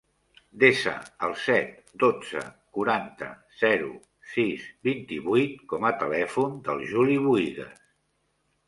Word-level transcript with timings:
Desa 0.61 0.93
el 1.27 1.35
set, 1.41 1.91
dotze, 2.03 2.41
quaranta, 2.79 3.29
zero, 3.61 3.93
sis, 4.33 4.65
vint-i-vuit 4.89 5.63
com 5.75 5.87
a 5.93 5.95
telèfon 6.05 6.59
del 6.71 6.85
Juli 6.95 7.21
Buigues. 7.31 7.81